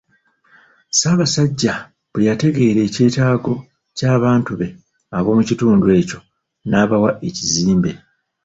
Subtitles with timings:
[0.91, 1.73] Ssaabasajja
[2.11, 3.53] bwe yategeera ekyetaago
[3.97, 4.67] ky'abantu be
[5.17, 6.19] ab'omu kitundu ekyo,
[6.69, 7.91] n'abawa ekizimbe.